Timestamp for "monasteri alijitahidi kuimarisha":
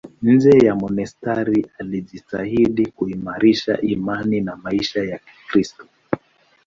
0.75-3.81